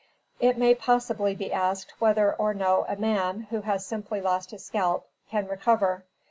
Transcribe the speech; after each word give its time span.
It 0.39 0.57
may 0.57 0.73
possibly 0.73 1.35
be 1.35 1.53
asked 1.53 1.93
whether 1.99 2.33
or 2.33 2.55
no 2.55 2.87
a 2.89 2.95
man, 2.95 3.41
who 3.51 3.61
has 3.61 3.85
simply 3.85 4.19
lost 4.19 4.49
his 4.49 4.65
scalp, 4.65 5.07
can 5.29 5.47
recover. 5.47 6.05